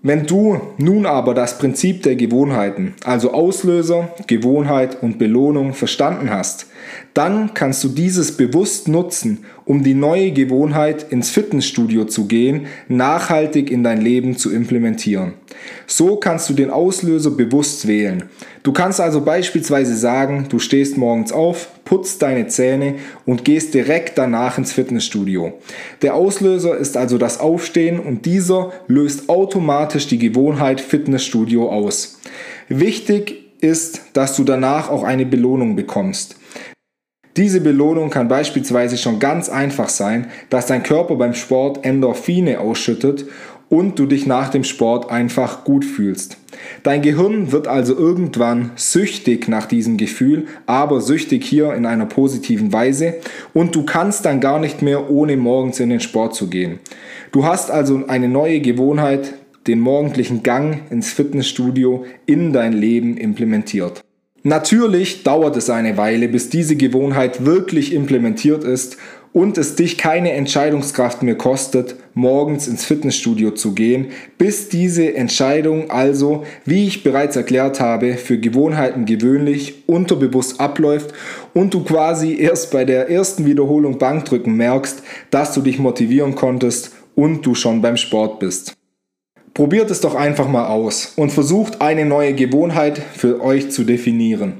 Wenn 0.00 0.26
du 0.26 0.60
nun 0.78 1.06
aber 1.06 1.34
das 1.34 1.58
Prinzip 1.58 2.04
der 2.04 2.14
Gewohnheiten, 2.14 2.94
also 3.02 3.32
Auslöser, 3.32 4.14
Gewohnheit 4.28 5.02
und 5.02 5.18
Belohnung 5.18 5.74
verstanden 5.74 6.30
hast, 6.30 6.66
dann 7.14 7.52
kannst 7.52 7.82
du 7.82 7.88
dieses 7.88 8.36
bewusst 8.36 8.86
nutzen, 8.86 9.44
um 9.64 9.82
die 9.82 9.94
neue 9.94 10.30
Gewohnheit 10.30 11.06
ins 11.10 11.30
Fitnessstudio 11.30 12.04
zu 12.04 12.26
gehen, 12.26 12.66
nachhaltig 12.86 13.72
in 13.72 13.82
dein 13.82 14.00
Leben 14.00 14.36
zu 14.36 14.52
implementieren. 14.52 15.32
So 15.88 16.14
kannst 16.14 16.48
du 16.48 16.54
den 16.54 16.70
Auslöser 16.70 17.32
bewusst 17.32 17.88
wählen. 17.88 18.24
Du 18.62 18.72
kannst 18.72 19.00
also 19.00 19.22
beispielsweise 19.22 19.96
sagen, 19.96 20.46
du 20.48 20.60
stehst 20.60 20.96
morgens 20.96 21.32
auf, 21.32 21.70
putzt 21.88 22.20
deine 22.20 22.48
Zähne 22.48 22.96
und 23.24 23.46
gehst 23.46 23.72
direkt 23.72 24.18
danach 24.18 24.58
ins 24.58 24.72
Fitnessstudio. 24.72 25.54
Der 26.02 26.14
Auslöser 26.14 26.76
ist 26.76 26.98
also 26.98 27.16
das 27.16 27.40
Aufstehen 27.40 27.98
und 27.98 28.26
dieser 28.26 28.72
löst 28.88 29.30
automatisch 29.30 30.06
die 30.06 30.18
Gewohnheit 30.18 30.82
Fitnessstudio 30.82 31.70
aus. 31.70 32.20
Wichtig 32.68 33.54
ist, 33.62 34.02
dass 34.12 34.36
du 34.36 34.44
danach 34.44 34.90
auch 34.90 35.02
eine 35.02 35.24
Belohnung 35.24 35.76
bekommst. 35.76 36.36
Diese 37.38 37.62
Belohnung 37.62 38.10
kann 38.10 38.28
beispielsweise 38.28 38.98
schon 38.98 39.18
ganz 39.18 39.48
einfach 39.48 39.88
sein, 39.88 40.26
dass 40.50 40.66
dein 40.66 40.82
Körper 40.82 41.14
beim 41.16 41.32
Sport 41.32 41.86
Endorphine 41.86 42.60
ausschüttet 42.60 43.24
und 43.68 43.98
du 43.98 44.06
dich 44.06 44.26
nach 44.26 44.48
dem 44.48 44.64
Sport 44.64 45.10
einfach 45.10 45.64
gut 45.64 45.84
fühlst. 45.84 46.38
Dein 46.82 47.02
Gehirn 47.02 47.52
wird 47.52 47.68
also 47.68 47.96
irgendwann 47.96 48.70
süchtig 48.76 49.48
nach 49.48 49.66
diesem 49.66 49.96
Gefühl, 49.96 50.46
aber 50.66 51.00
süchtig 51.00 51.44
hier 51.44 51.74
in 51.74 51.86
einer 51.86 52.06
positiven 52.06 52.72
Weise 52.72 53.14
und 53.52 53.74
du 53.74 53.84
kannst 53.84 54.24
dann 54.24 54.40
gar 54.40 54.58
nicht 54.58 54.82
mehr 54.82 55.10
ohne 55.10 55.36
morgens 55.36 55.80
in 55.80 55.90
den 55.90 56.00
Sport 56.00 56.34
zu 56.34 56.48
gehen. 56.48 56.78
Du 57.32 57.44
hast 57.44 57.70
also 57.70 58.04
eine 58.08 58.28
neue 58.28 58.60
Gewohnheit, 58.60 59.34
den 59.66 59.80
morgendlichen 59.80 60.42
Gang 60.42 60.80
ins 60.90 61.12
Fitnessstudio 61.12 62.06
in 62.26 62.52
dein 62.52 62.72
Leben 62.72 63.16
implementiert. 63.16 64.02
Natürlich 64.44 65.24
dauert 65.24 65.56
es 65.56 65.68
eine 65.68 65.96
Weile, 65.96 66.28
bis 66.28 66.48
diese 66.48 66.76
Gewohnheit 66.76 67.44
wirklich 67.44 67.92
implementiert 67.92 68.64
ist 68.64 68.96
und 69.32 69.58
es 69.58 69.74
dich 69.74 69.98
keine 69.98 70.32
Entscheidungskraft 70.32 71.22
mehr 71.22 71.36
kostet, 71.36 71.96
morgens 72.18 72.66
ins 72.66 72.84
Fitnessstudio 72.84 73.52
zu 73.52 73.72
gehen, 73.74 74.08
bis 74.36 74.68
diese 74.68 75.14
Entscheidung 75.14 75.90
also, 75.90 76.44
wie 76.64 76.86
ich 76.86 77.04
bereits 77.04 77.36
erklärt 77.36 77.78
habe, 77.78 78.14
für 78.14 78.38
Gewohnheiten 78.38 79.06
gewöhnlich 79.06 79.84
unterbewusst 79.86 80.60
abläuft 80.60 81.14
und 81.54 81.72
du 81.72 81.84
quasi 81.84 82.36
erst 82.38 82.72
bei 82.72 82.84
der 82.84 83.08
ersten 83.08 83.46
Wiederholung 83.46 83.98
Bankdrücken 83.98 84.54
merkst, 84.54 85.02
dass 85.30 85.54
du 85.54 85.60
dich 85.60 85.78
motivieren 85.78 86.34
konntest 86.34 86.90
und 87.14 87.46
du 87.46 87.54
schon 87.54 87.80
beim 87.82 87.96
Sport 87.96 88.40
bist. 88.40 88.74
Probiert 89.54 89.90
es 89.90 90.00
doch 90.00 90.14
einfach 90.14 90.48
mal 90.48 90.66
aus 90.66 91.12
und 91.16 91.30
versucht 91.30 91.80
eine 91.80 92.04
neue 92.04 92.34
Gewohnheit 92.34 92.98
für 92.98 93.40
euch 93.42 93.70
zu 93.70 93.84
definieren. 93.84 94.54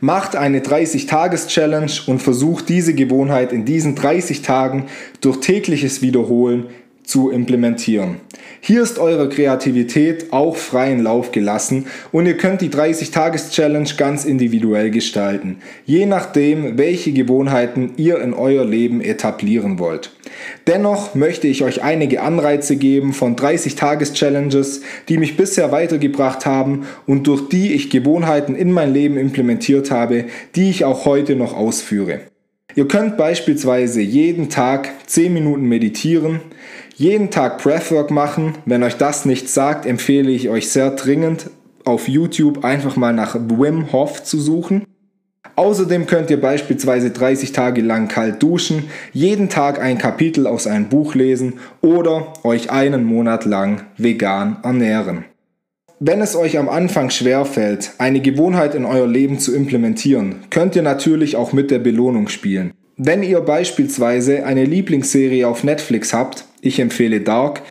Macht 0.00 0.36
eine 0.36 0.60
30-Tages-Challenge 0.60 1.90
und 2.06 2.20
versucht 2.20 2.68
diese 2.68 2.94
Gewohnheit 2.94 3.52
in 3.52 3.64
diesen 3.64 3.94
30 3.94 4.42
Tagen 4.42 4.86
durch 5.20 5.38
tägliches 5.38 6.02
Wiederholen 6.02 6.66
zu 7.04 7.30
implementieren. 7.30 8.16
Hier 8.60 8.82
ist 8.82 8.98
eure 8.98 9.28
Kreativität 9.28 10.32
auch 10.32 10.56
freien 10.56 11.02
Lauf 11.02 11.32
gelassen 11.32 11.86
und 12.12 12.26
ihr 12.26 12.36
könnt 12.36 12.62
die 12.62 12.70
30-Tages-Challenge 12.70 13.90
ganz 13.96 14.24
individuell 14.24 14.90
gestalten, 14.90 15.58
je 15.84 16.06
nachdem, 16.06 16.78
welche 16.78 17.12
Gewohnheiten 17.12 17.92
ihr 17.98 18.20
in 18.20 18.32
euer 18.32 18.64
Leben 18.64 19.02
etablieren 19.02 19.78
wollt. 19.78 20.12
Dennoch 20.66 21.14
möchte 21.14 21.46
ich 21.46 21.62
euch 21.62 21.82
einige 21.82 22.22
Anreize 22.22 22.76
geben 22.76 23.12
von 23.12 23.36
30-Tages-Challenges, 23.36 24.80
die 25.08 25.18
mich 25.18 25.36
bisher 25.36 25.72
weitergebracht 25.72 26.46
haben 26.46 26.86
und 27.06 27.26
durch 27.26 27.48
die 27.48 27.74
ich 27.74 27.90
Gewohnheiten 27.90 28.56
in 28.56 28.72
mein 28.72 28.92
Leben 28.94 29.18
implementiert 29.18 29.90
habe, 29.90 30.24
die 30.56 30.70
ich 30.70 30.84
auch 30.84 31.04
heute 31.04 31.36
noch 31.36 31.54
ausführe. 31.54 32.20
Ihr 32.76 32.88
könnt 32.88 33.16
beispielsweise 33.16 34.00
jeden 34.00 34.48
Tag 34.48 34.90
10 35.06 35.32
Minuten 35.32 35.66
meditieren, 35.66 36.40
jeden 36.96 37.30
Tag 37.30 37.62
Breathwork 37.62 38.10
machen. 38.10 38.54
Wenn 38.66 38.82
euch 38.82 38.96
das 38.96 39.24
nichts 39.24 39.54
sagt, 39.54 39.86
empfehle 39.86 40.30
ich 40.30 40.48
euch 40.48 40.70
sehr 40.70 40.90
dringend 40.90 41.50
auf 41.84 42.08
YouTube 42.08 42.64
einfach 42.64 42.96
mal 42.96 43.12
nach 43.12 43.34
Wim 43.34 43.92
Hof 43.92 44.22
zu 44.22 44.40
suchen. 44.40 44.86
Außerdem 45.56 46.06
könnt 46.06 46.30
ihr 46.30 46.40
beispielsweise 46.40 47.10
30 47.10 47.52
Tage 47.52 47.80
lang 47.80 48.08
kalt 48.08 48.42
duschen, 48.42 48.84
jeden 49.12 49.48
Tag 49.48 49.80
ein 49.80 49.98
Kapitel 49.98 50.46
aus 50.46 50.66
einem 50.66 50.88
Buch 50.88 51.14
lesen 51.14 51.54
oder 51.80 52.32
euch 52.42 52.70
einen 52.70 53.04
Monat 53.04 53.44
lang 53.44 53.82
vegan 53.96 54.56
ernähren. 54.64 55.26
Wenn 56.00 56.20
es 56.20 56.34
euch 56.34 56.58
am 56.58 56.68
Anfang 56.68 57.10
schwer 57.10 57.44
fällt, 57.44 57.92
eine 57.98 58.20
Gewohnheit 58.20 58.74
in 58.74 58.84
euer 58.84 59.06
Leben 59.06 59.38
zu 59.38 59.54
implementieren, 59.54 60.36
könnt 60.50 60.74
ihr 60.74 60.82
natürlich 60.82 61.36
auch 61.36 61.52
mit 61.52 61.70
der 61.70 61.78
Belohnung 61.78 62.28
spielen. 62.28 62.72
Wenn 62.96 63.24
ihr 63.24 63.40
beispielsweise 63.40 64.46
eine 64.46 64.64
Lieblingsserie 64.64 65.48
auf 65.48 65.64
Netflix 65.64 66.14
habt, 66.14 66.44
ich 66.60 66.78
empfehle 66.78 67.20
Dark, 67.20 67.62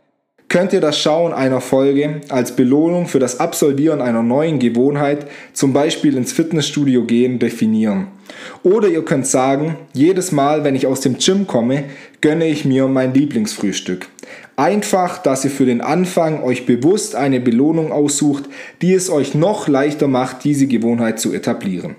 könnt 0.50 0.74
ihr 0.74 0.82
das 0.82 0.98
Schauen 0.98 1.32
einer 1.32 1.62
Folge 1.62 2.20
als 2.28 2.54
Belohnung 2.54 3.06
für 3.06 3.20
das 3.20 3.40
Absolvieren 3.40 4.02
einer 4.02 4.22
neuen 4.22 4.58
Gewohnheit, 4.58 5.26
zum 5.54 5.72
Beispiel 5.72 6.18
ins 6.18 6.34
Fitnessstudio 6.34 7.04
gehen, 7.06 7.38
definieren. 7.38 8.08
Oder 8.62 8.88
ihr 8.88 9.02
könnt 9.02 9.26
sagen, 9.26 9.78
jedes 9.94 10.30
Mal, 10.30 10.62
wenn 10.62 10.74
ich 10.74 10.86
aus 10.86 11.00
dem 11.00 11.16
Gym 11.16 11.46
komme, 11.46 11.84
gönne 12.20 12.46
ich 12.46 12.66
mir 12.66 12.86
mein 12.86 13.14
Lieblingsfrühstück. 13.14 14.08
Einfach, 14.56 15.16
dass 15.16 15.42
ihr 15.42 15.50
für 15.50 15.64
den 15.64 15.80
Anfang 15.80 16.42
euch 16.42 16.66
bewusst 16.66 17.16
eine 17.16 17.40
Belohnung 17.40 17.92
aussucht, 17.92 18.44
die 18.82 18.92
es 18.92 19.08
euch 19.08 19.34
noch 19.34 19.68
leichter 19.68 20.06
macht, 20.06 20.44
diese 20.44 20.66
Gewohnheit 20.66 21.18
zu 21.18 21.32
etablieren. 21.32 21.96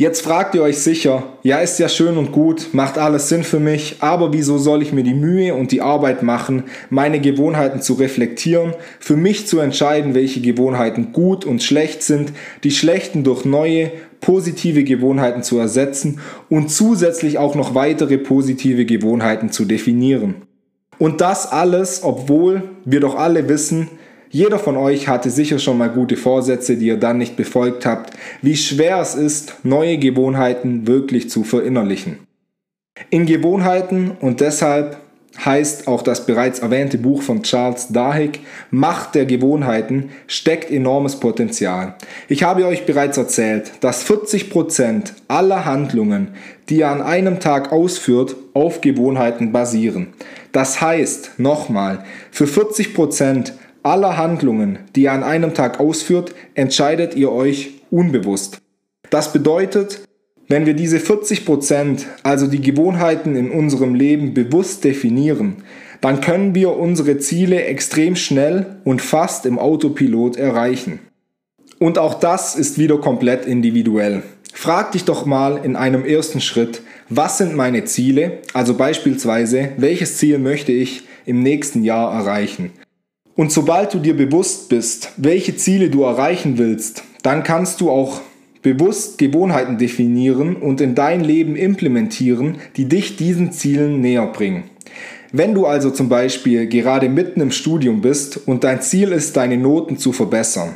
Jetzt 0.00 0.22
fragt 0.22 0.54
ihr 0.54 0.62
euch 0.62 0.78
sicher, 0.78 1.24
ja 1.42 1.58
ist 1.58 1.80
ja 1.80 1.88
schön 1.88 2.18
und 2.18 2.30
gut, 2.30 2.68
macht 2.72 2.98
alles 2.98 3.28
Sinn 3.28 3.42
für 3.42 3.58
mich, 3.58 3.96
aber 3.98 4.32
wieso 4.32 4.56
soll 4.56 4.80
ich 4.80 4.92
mir 4.92 5.02
die 5.02 5.12
Mühe 5.12 5.54
und 5.54 5.72
die 5.72 5.80
Arbeit 5.80 6.22
machen, 6.22 6.62
meine 6.88 7.18
Gewohnheiten 7.18 7.82
zu 7.82 7.94
reflektieren, 7.94 8.74
für 9.00 9.16
mich 9.16 9.48
zu 9.48 9.58
entscheiden, 9.58 10.14
welche 10.14 10.40
Gewohnheiten 10.40 11.12
gut 11.12 11.44
und 11.44 11.64
schlecht 11.64 12.04
sind, 12.04 12.32
die 12.62 12.70
schlechten 12.70 13.24
durch 13.24 13.44
neue, 13.44 13.90
positive 14.20 14.84
Gewohnheiten 14.84 15.42
zu 15.42 15.58
ersetzen 15.58 16.20
und 16.48 16.70
zusätzlich 16.70 17.38
auch 17.38 17.56
noch 17.56 17.74
weitere 17.74 18.18
positive 18.18 18.84
Gewohnheiten 18.84 19.50
zu 19.50 19.64
definieren. 19.64 20.36
Und 21.00 21.20
das 21.20 21.50
alles, 21.50 22.04
obwohl 22.04 22.62
wir 22.84 23.00
doch 23.00 23.16
alle 23.16 23.48
wissen, 23.48 23.88
jeder 24.30 24.58
von 24.58 24.76
euch 24.76 25.08
hatte 25.08 25.30
sicher 25.30 25.58
schon 25.58 25.78
mal 25.78 25.88
gute 25.88 26.16
Vorsätze, 26.16 26.76
die 26.76 26.86
ihr 26.86 26.98
dann 26.98 27.18
nicht 27.18 27.36
befolgt 27.36 27.86
habt, 27.86 28.14
wie 28.42 28.56
schwer 28.56 29.00
es 29.00 29.14
ist, 29.14 29.54
neue 29.64 29.98
Gewohnheiten 29.98 30.86
wirklich 30.86 31.30
zu 31.30 31.44
verinnerlichen. 31.44 32.18
In 33.10 33.26
Gewohnheiten 33.26 34.12
und 34.20 34.40
deshalb 34.40 34.98
heißt 35.44 35.86
auch 35.86 36.02
das 36.02 36.26
bereits 36.26 36.58
erwähnte 36.58 36.98
Buch 36.98 37.22
von 37.22 37.42
Charles 37.42 37.88
Duhigg, 37.88 38.40
Macht 38.70 39.14
der 39.14 39.24
Gewohnheiten, 39.24 40.10
steckt 40.26 40.70
enormes 40.70 41.16
Potenzial. 41.16 41.94
Ich 42.28 42.42
habe 42.42 42.66
euch 42.66 42.86
bereits 42.86 43.18
erzählt, 43.18 43.70
dass 43.80 44.04
40% 44.04 45.12
aller 45.28 45.64
Handlungen, 45.64 46.28
die 46.68 46.78
ihr 46.78 46.88
an 46.88 47.02
einem 47.02 47.40
Tag 47.40 47.72
ausführt, 47.72 48.36
auf 48.52 48.80
Gewohnheiten 48.80 49.52
basieren. 49.52 50.08
Das 50.52 50.80
heißt, 50.80 51.38
nochmal, 51.38 52.04
für 52.30 52.46
40% 52.46 53.52
aller 53.88 54.16
Handlungen, 54.16 54.78
die 54.94 55.02
ihr 55.02 55.12
an 55.12 55.22
einem 55.24 55.54
Tag 55.54 55.80
ausführt, 55.80 56.34
entscheidet 56.54 57.14
ihr 57.14 57.32
euch 57.32 57.70
unbewusst. 57.90 58.60
Das 59.10 59.32
bedeutet, 59.32 60.02
wenn 60.48 60.66
wir 60.66 60.74
diese 60.74 60.98
40%, 60.98 61.44
Prozent, 61.44 62.06
also 62.22 62.46
die 62.46 62.60
Gewohnheiten 62.60 63.36
in 63.36 63.50
unserem 63.50 63.94
Leben 63.94 64.34
bewusst 64.34 64.84
definieren, 64.84 65.62
dann 66.00 66.20
können 66.20 66.54
wir 66.54 66.76
unsere 66.76 67.18
Ziele 67.18 67.64
extrem 67.64 68.14
schnell 68.14 68.76
und 68.84 69.02
fast 69.02 69.46
im 69.46 69.58
Autopilot 69.58 70.36
erreichen. 70.36 71.00
Und 71.78 71.98
auch 71.98 72.14
das 72.14 72.56
ist 72.56 72.78
wieder 72.78 72.98
komplett 72.98 73.46
individuell. 73.46 74.22
Frag 74.52 74.92
dich 74.92 75.04
doch 75.04 75.26
mal 75.26 75.60
in 75.62 75.76
einem 75.76 76.04
ersten 76.04 76.40
Schritt, 76.40 76.82
was 77.08 77.38
sind 77.38 77.54
meine 77.54 77.84
Ziele? 77.84 78.38
Also 78.52 78.74
beispielsweise, 78.74 79.70
welches 79.76 80.18
Ziel 80.18 80.38
möchte 80.38 80.72
ich 80.72 81.04
im 81.26 81.42
nächsten 81.42 81.84
Jahr 81.84 82.12
erreichen? 82.12 82.72
Und 83.38 83.52
sobald 83.52 83.94
du 83.94 84.00
dir 84.00 84.16
bewusst 84.16 84.68
bist, 84.68 85.12
welche 85.16 85.54
Ziele 85.54 85.90
du 85.90 86.02
erreichen 86.02 86.58
willst, 86.58 87.04
dann 87.22 87.44
kannst 87.44 87.80
du 87.80 87.88
auch 87.88 88.20
bewusst 88.62 89.16
Gewohnheiten 89.16 89.78
definieren 89.78 90.56
und 90.56 90.80
in 90.80 90.96
dein 90.96 91.20
Leben 91.20 91.54
implementieren, 91.54 92.56
die 92.76 92.86
dich 92.86 93.14
diesen 93.14 93.52
Zielen 93.52 94.00
näher 94.00 94.26
bringen. 94.26 94.64
Wenn 95.30 95.54
du 95.54 95.66
also 95.66 95.92
zum 95.92 96.08
Beispiel 96.08 96.66
gerade 96.66 97.08
mitten 97.08 97.40
im 97.40 97.52
Studium 97.52 98.00
bist 98.00 98.48
und 98.48 98.64
dein 98.64 98.82
Ziel 98.82 99.12
ist, 99.12 99.36
deine 99.36 99.56
Noten 99.56 99.98
zu 99.98 100.10
verbessern, 100.10 100.70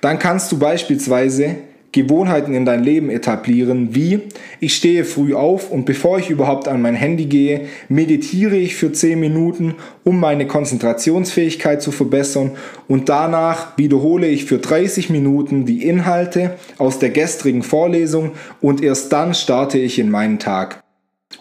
dann 0.00 0.18
kannst 0.18 0.50
du 0.50 0.58
beispielsweise 0.58 1.58
Gewohnheiten 1.92 2.54
in 2.54 2.64
dein 2.64 2.84
Leben 2.84 3.10
etablieren, 3.10 3.94
wie 3.94 4.20
ich 4.60 4.74
stehe 4.76 5.04
früh 5.04 5.34
auf 5.34 5.70
und 5.70 5.86
bevor 5.86 6.18
ich 6.18 6.30
überhaupt 6.30 6.68
an 6.68 6.82
mein 6.82 6.94
Handy 6.94 7.24
gehe, 7.26 7.66
meditiere 7.88 8.56
ich 8.56 8.76
für 8.76 8.92
10 8.92 9.18
Minuten, 9.18 9.74
um 10.04 10.20
meine 10.20 10.46
Konzentrationsfähigkeit 10.46 11.82
zu 11.82 11.90
verbessern 11.90 12.52
und 12.86 13.08
danach 13.08 13.76
wiederhole 13.76 14.28
ich 14.28 14.44
für 14.44 14.58
30 14.58 15.10
Minuten 15.10 15.66
die 15.66 15.84
Inhalte 15.84 16.56
aus 16.78 16.98
der 16.98 17.10
gestrigen 17.10 17.62
Vorlesung 17.62 18.32
und 18.60 18.82
erst 18.82 19.12
dann 19.12 19.34
starte 19.34 19.78
ich 19.78 19.98
in 19.98 20.10
meinen 20.10 20.38
Tag. 20.38 20.79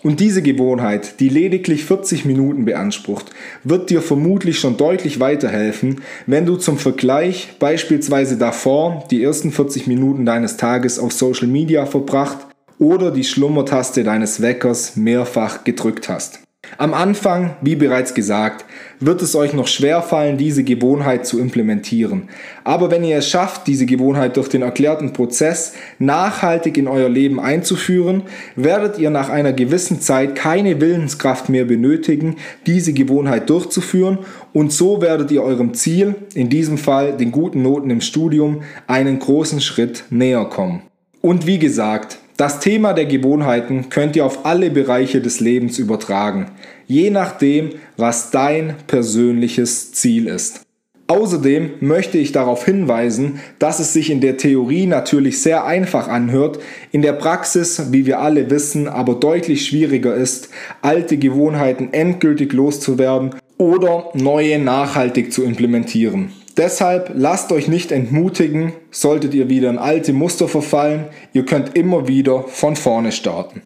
Und 0.02 0.20
diese 0.20 0.42
Gewohnheit, 0.42 1.20
die 1.20 1.30
lediglich 1.30 1.84
40 1.84 2.24
Minuten 2.24 2.64
beansprucht, 2.64 3.32
wird 3.64 3.90
dir 3.90 4.02
vermutlich 4.02 4.60
schon 4.60 4.78
deutlich 4.78 5.20
weiterhelfen, 5.20 6.02
wenn 6.26 6.46
du 6.46 6.56
zum 6.56 6.78
Vergleich 6.78 7.50
beispielsweise 7.60 8.38
davor 8.38 9.06
die 9.12 9.22
ersten 9.22 9.52
40 9.52 9.88
Minuten 9.88 10.26
deines 10.26 10.58
Tages 10.58 11.00
auf 11.00 11.12
Social 11.12 11.48
Media 11.48 11.86
verbracht 11.86 12.38
oder 12.78 13.12
die 13.12 13.26
Schlummertaste 13.26 14.04
deines 14.04 14.42
Weckers 14.42 14.96
mehrfach 14.96 15.66
gedrückt 15.66 16.08
hast. 16.08 16.40
Am 16.78 16.94
Anfang, 16.94 17.56
wie 17.62 17.76
bereits 17.76 18.14
gesagt, 18.14 18.66
wird 19.00 19.22
es 19.22 19.36
euch 19.36 19.54
noch 19.54 19.68
schwer 19.68 20.02
fallen, 20.02 20.38
diese 20.38 20.64
Gewohnheit 20.64 21.26
zu 21.26 21.40
implementieren. 21.40 22.30
Aber 22.64 22.92
wenn 22.92 23.04
ihr 23.04 23.18
es 23.18 23.30
schafft, 23.30 23.68
diese 23.68 23.86
Gewohnheit 23.86 24.38
durch 24.38 24.50
den 24.50 24.62
erklärten 24.62 25.12
Prozess 25.12 25.74
nachhaltig 26.00 26.78
in 26.78 26.88
euer 26.88 27.10
Leben 27.10 27.40
einzuführen, 27.40 28.24
werdet 28.56 28.98
ihr 28.98 29.10
nach 29.10 29.30
einer 29.30 29.52
gewissen 29.52 30.00
Zeit 30.00 30.36
keine 30.36 30.80
Willenskraft 30.80 31.50
mehr 31.50 31.66
benötigen, 31.66 32.36
diese 32.66 32.94
Gewohnheit 32.94 33.50
durchzuführen 33.50 34.20
und 34.54 34.72
so 34.72 35.02
werdet 35.02 35.32
ihr 35.32 35.44
eurem 35.44 35.74
Ziel, 35.74 36.16
in 36.34 36.50
diesem 36.50 36.78
Fall 36.78 37.18
den 37.18 37.32
guten 37.32 37.62
Noten 37.62 37.90
im 37.90 38.02
Studium, 38.02 38.64
einen 38.88 39.20
großen 39.20 39.60
Schritt 39.62 40.06
näher 40.10 40.46
kommen. 40.46 40.84
Und 41.22 41.46
wie 41.46 41.60
gesagt, 41.60 42.20
das 42.40 42.62
Thema 42.62 42.94
der 42.94 43.06
Gewohnheiten 43.06 43.90
könnt 43.90 44.16
ihr 44.16 44.26
auf 44.26 44.46
alle 44.46 44.72
Bereiche 44.72 45.20
des 45.20 45.42
Lebens 45.42 45.78
übertragen, 45.78 46.46
je 46.88 47.10
nachdem, 47.10 47.72
was 47.98 48.32
dein 48.32 48.76
persönliches 48.88 49.92
Ziel 49.92 50.28
ist. 50.28 50.62
Außerdem 51.08 51.72
möchte 51.82 52.18
ich 52.18 52.32
darauf 52.32 52.64
hinweisen, 52.64 53.42
dass 53.58 53.80
es 53.80 53.92
sich 53.92 54.10
in 54.10 54.22
der 54.22 54.38
Theorie 54.38 54.86
natürlich 54.86 55.42
sehr 55.42 55.66
einfach 55.66 56.08
anhört, 56.08 56.60
in 56.94 57.02
der 57.02 57.12
Praxis, 57.12 57.92
wie 57.92 58.06
wir 58.06 58.22
alle 58.22 58.50
wissen, 58.50 58.88
aber 58.88 59.16
deutlich 59.16 59.66
schwieriger 59.66 60.16
ist, 60.16 60.48
alte 60.82 61.18
Gewohnheiten 61.18 61.90
endgültig 61.92 62.54
loszuwerden 62.54 63.36
oder 63.58 64.12
neue 64.14 64.60
nachhaltig 64.60 65.34
zu 65.34 65.44
implementieren. 65.44 66.32
Deshalb 66.60 67.14
lasst 67.16 67.54
euch 67.54 67.70
nicht 67.70 67.90
entmutigen, 67.94 68.74
solltet 68.92 69.34
ihr 69.34 69.48
wieder 69.48 69.70
in 69.70 69.78
alte 69.78 70.12
Muster 70.12 70.50
verfallen, 70.50 71.06
ihr 71.32 71.46
könnt 71.46 71.78
immer 71.78 72.10
wieder 72.10 72.44
von 72.50 72.76
vorne 72.76 73.14
starten. 73.14 73.62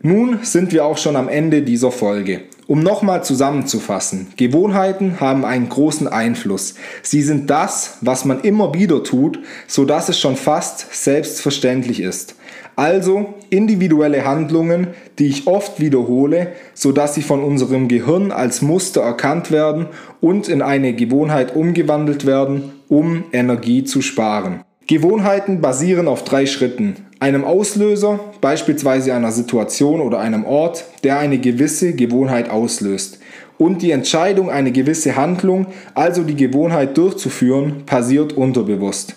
Nun 0.00 0.38
sind 0.40 0.72
wir 0.72 0.86
auch 0.86 0.96
schon 0.96 1.14
am 1.14 1.28
Ende 1.28 1.60
dieser 1.60 1.90
Folge. 1.90 2.40
Um 2.66 2.82
nochmal 2.82 3.22
zusammenzufassen, 3.22 4.28
Gewohnheiten 4.38 5.20
haben 5.20 5.44
einen 5.44 5.68
großen 5.68 6.08
Einfluss. 6.08 6.76
Sie 7.02 7.20
sind 7.20 7.50
das, 7.50 7.98
was 8.00 8.24
man 8.24 8.40
immer 8.40 8.72
wieder 8.72 9.04
tut, 9.04 9.38
sodass 9.66 10.08
es 10.08 10.18
schon 10.18 10.36
fast 10.36 10.86
selbstverständlich 11.04 12.00
ist. 12.00 12.36
Also 12.76 13.34
individuelle 13.50 14.24
Handlungen, 14.24 14.88
die 15.18 15.26
ich 15.26 15.46
oft 15.46 15.78
wiederhole, 15.78 16.52
sodass 16.74 17.14
sie 17.14 17.22
von 17.22 17.44
unserem 17.44 17.88
Gehirn 17.88 18.30
als 18.30 18.62
Muster 18.62 19.02
erkannt 19.02 19.50
werden 19.50 19.86
und 20.20 20.48
in 20.48 20.62
eine 20.62 20.94
Gewohnheit 20.94 21.54
umgewandelt 21.54 22.24
werden, 22.24 22.72
um 22.88 23.24
Energie 23.32 23.84
zu 23.84 24.00
sparen. 24.00 24.62
Gewohnheiten 24.86 25.60
basieren 25.60 26.08
auf 26.08 26.24
drei 26.24 26.46
Schritten. 26.46 26.96
Einem 27.20 27.44
Auslöser, 27.44 28.18
beispielsweise 28.40 29.14
einer 29.14 29.30
Situation 29.30 30.00
oder 30.00 30.18
einem 30.18 30.44
Ort, 30.44 30.84
der 31.04 31.18
eine 31.18 31.38
gewisse 31.38 31.94
Gewohnheit 31.94 32.50
auslöst. 32.50 33.20
Und 33.58 33.82
die 33.82 33.92
Entscheidung, 33.92 34.50
eine 34.50 34.72
gewisse 34.72 35.14
Handlung, 35.14 35.66
also 35.94 36.24
die 36.24 36.34
Gewohnheit 36.34 36.96
durchzuführen, 36.98 37.84
passiert 37.86 38.32
unterbewusst. 38.32 39.14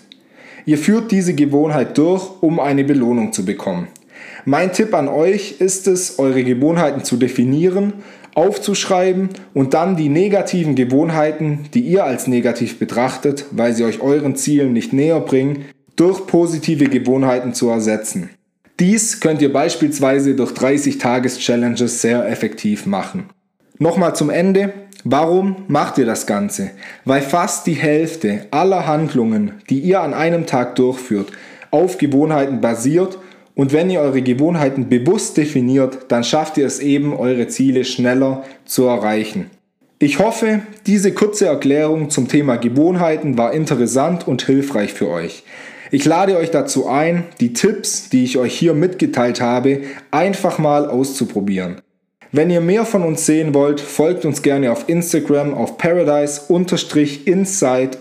Ihr 0.66 0.78
führt 0.78 1.12
diese 1.12 1.34
Gewohnheit 1.34 1.96
durch, 1.96 2.28
um 2.42 2.58
eine 2.58 2.82
Belohnung 2.84 3.32
zu 3.32 3.44
bekommen. 3.44 3.86
Mein 4.44 4.72
Tipp 4.72 4.94
an 4.94 5.08
euch 5.08 5.60
ist 5.60 5.86
es, 5.86 6.18
eure 6.18 6.42
Gewohnheiten 6.42 7.04
zu 7.04 7.16
definieren, 7.16 7.94
aufzuschreiben 8.34 9.30
und 9.54 9.74
dann 9.74 9.96
die 9.96 10.08
negativen 10.08 10.74
Gewohnheiten, 10.74 11.66
die 11.72 11.80
ihr 11.80 12.04
als 12.04 12.26
negativ 12.26 12.78
betrachtet, 12.78 13.46
weil 13.52 13.74
sie 13.74 13.84
euch 13.84 14.00
euren 14.00 14.36
Zielen 14.36 14.72
nicht 14.72 14.92
näher 14.92 15.20
bringen, 15.20 15.66
durch 15.94 16.26
positive 16.26 16.86
Gewohnheiten 16.86 17.54
zu 17.54 17.68
ersetzen. 17.68 18.30
Dies 18.78 19.20
könnt 19.20 19.40
ihr 19.40 19.52
beispielsweise 19.52 20.34
durch 20.34 20.52
30 20.52 20.98
Tages-Challenges 20.98 22.02
sehr 22.02 22.28
effektiv 22.28 22.86
machen. 22.86 23.30
Nochmal 23.78 24.14
zum 24.14 24.30
Ende. 24.30 24.72
Warum 25.08 25.54
macht 25.68 25.98
ihr 25.98 26.04
das 26.04 26.26
Ganze? 26.26 26.72
Weil 27.04 27.22
fast 27.22 27.68
die 27.68 27.74
Hälfte 27.74 28.46
aller 28.50 28.88
Handlungen, 28.88 29.52
die 29.70 29.78
ihr 29.78 30.00
an 30.00 30.12
einem 30.12 30.46
Tag 30.46 30.74
durchführt, 30.74 31.30
auf 31.70 31.98
Gewohnheiten 31.98 32.60
basiert 32.60 33.16
und 33.54 33.72
wenn 33.72 33.88
ihr 33.88 34.00
eure 34.00 34.20
Gewohnheiten 34.20 34.88
bewusst 34.88 35.36
definiert, 35.36 36.06
dann 36.08 36.24
schafft 36.24 36.58
ihr 36.58 36.66
es 36.66 36.80
eben, 36.80 37.14
eure 37.14 37.46
Ziele 37.46 37.84
schneller 37.84 38.42
zu 38.64 38.86
erreichen. 38.86 39.48
Ich 40.00 40.18
hoffe, 40.18 40.62
diese 40.88 41.12
kurze 41.12 41.46
Erklärung 41.46 42.10
zum 42.10 42.26
Thema 42.26 42.56
Gewohnheiten 42.56 43.38
war 43.38 43.52
interessant 43.52 44.26
und 44.26 44.42
hilfreich 44.42 44.92
für 44.92 45.08
euch. 45.08 45.44
Ich 45.92 46.04
lade 46.04 46.36
euch 46.36 46.50
dazu 46.50 46.88
ein, 46.88 47.22
die 47.38 47.52
Tipps, 47.52 48.08
die 48.08 48.24
ich 48.24 48.38
euch 48.38 48.58
hier 48.58 48.74
mitgeteilt 48.74 49.40
habe, 49.40 49.82
einfach 50.10 50.58
mal 50.58 50.90
auszuprobieren. 50.90 51.76
Wenn 52.36 52.50
ihr 52.50 52.60
mehr 52.60 52.84
von 52.84 53.02
uns 53.02 53.24
sehen 53.24 53.54
wollt, 53.54 53.80
folgt 53.80 54.26
uns 54.26 54.42
gerne 54.42 54.70
auf 54.70 54.90
Instagram 54.90 55.54
auf 55.54 55.78
paradise-inside- 55.78 57.96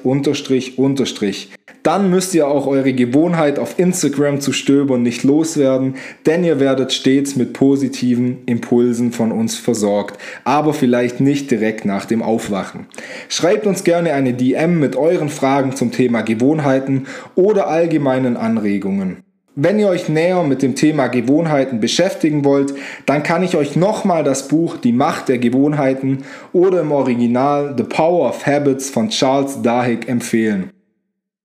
Dann 1.83 2.09
müsst 2.09 2.35
ihr 2.35 2.49
auch 2.49 2.67
eure 2.67 2.91
Gewohnheit 2.91 3.59
auf 3.59 3.79
Instagram 3.79 4.41
zu 4.41 4.51
stöbern 4.51 5.03
nicht 5.03 5.23
loswerden, 5.23 5.95
denn 6.25 6.43
ihr 6.43 6.59
werdet 6.59 6.91
stets 6.91 7.37
mit 7.37 7.53
positiven 7.53 8.39
Impulsen 8.45 9.13
von 9.13 9.31
uns 9.31 9.55
versorgt, 9.55 10.19
aber 10.43 10.73
vielleicht 10.73 11.21
nicht 11.21 11.49
direkt 11.49 11.85
nach 11.85 12.03
dem 12.03 12.21
Aufwachen. 12.21 12.87
Schreibt 13.29 13.65
uns 13.65 13.85
gerne 13.85 14.11
eine 14.11 14.33
DM 14.33 14.81
mit 14.81 14.97
euren 14.97 15.29
Fragen 15.29 15.77
zum 15.77 15.93
Thema 15.93 16.23
Gewohnheiten 16.23 17.05
oder 17.35 17.69
allgemeinen 17.69 18.35
Anregungen. 18.35 19.24
Wenn 19.57 19.79
ihr 19.79 19.87
euch 19.87 20.09
näher 20.09 20.43
mit 20.43 20.61
dem 20.61 20.75
Thema 20.75 21.07
Gewohnheiten 21.07 21.79
beschäftigen 21.79 22.43
wollt, 22.43 22.73
dann 23.05 23.23
kann 23.23 23.41
ich 23.41 23.55
euch 23.55 23.77
nochmal 23.77 24.25
das 24.25 24.49
Buch 24.49 24.75
Die 24.75 24.91
Macht 24.91 25.29
der 25.29 25.37
Gewohnheiten 25.37 26.25
oder 26.51 26.81
im 26.81 26.91
Original 26.91 27.73
The 27.77 27.83
Power 27.83 28.27
of 28.27 28.45
Habits 28.45 28.89
von 28.89 29.07
Charles 29.07 29.61
Duhigg 29.61 30.09
empfehlen. 30.09 30.71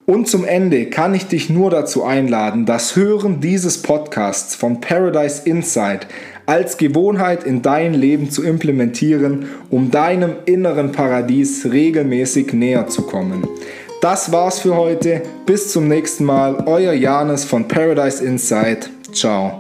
Und 0.07 0.27
zum 0.27 0.45
Ende 0.45 0.87
kann 0.87 1.15
ich 1.15 1.29
dich 1.29 1.51
nur 1.51 1.71
dazu 1.71 2.03
einladen, 2.03 2.67
das 2.67 2.97
Hören 2.97 3.41
dieses 3.41 3.81
Podcasts 3.81 4.57
von 4.57 4.81
Paradise 4.81 5.43
Insight 5.45 6.09
als 6.47 6.79
Gewohnheit 6.79 7.45
in 7.45 7.63
dein 7.63 7.95
Leben 7.95 8.29
zu 8.29 8.43
implementieren, 8.43 9.47
um 9.71 9.93
deinem 9.93 10.33
inneren 10.47 10.91
Paradies 10.91 11.65
regelmäßig 11.71 12.53
näher 12.55 12.89
zu 12.89 13.03
kommen. 13.03 13.47
Das 14.01 14.33
war's 14.33 14.61
für 14.61 14.77
heute. 14.77 15.23
Bis 15.45 15.73
zum 15.73 15.87
nächsten 15.87 16.25
Mal. 16.25 16.65
Euer 16.67 16.95
Janis 16.95 17.45
von 17.45 17.69
Paradise 17.69 18.25
Insight. 18.25 18.89
Ciao. 19.13 19.60